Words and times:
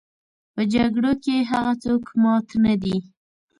په 0.53 0.61
جګړو 0.73 1.11
کې 1.23 1.35
هغه 1.51 1.73
څوک 1.83 2.03
مات 2.23 2.47
نه 2.65 2.73
دي. 2.83 2.97